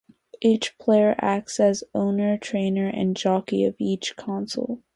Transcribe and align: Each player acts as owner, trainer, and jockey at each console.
Each 0.41 0.75
player 0.79 1.13
acts 1.19 1.59
as 1.59 1.83
owner, 1.93 2.35
trainer, 2.35 2.87
and 2.87 3.15
jockey 3.15 3.65
at 3.65 3.75
each 3.77 4.15
console. 4.15 4.81